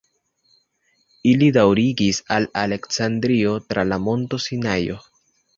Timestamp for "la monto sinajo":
3.91-4.99